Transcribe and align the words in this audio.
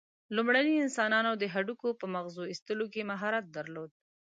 لومړنیو 0.35 0.83
انسانانو 0.85 1.31
د 1.41 1.43
هډوکو 1.53 1.89
په 1.99 2.05
مغزو 2.13 2.43
ایستلو 2.51 2.85
کې 2.93 3.09
مهارت 3.11 3.45
درلود. 3.57 3.91